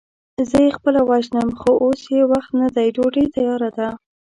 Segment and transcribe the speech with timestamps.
[0.49, 3.87] زه يې خپله وژنم، خو اوس يې وخت نه دی، ډوډۍ تياره ده.